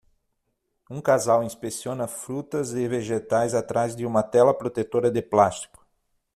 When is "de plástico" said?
5.11-5.85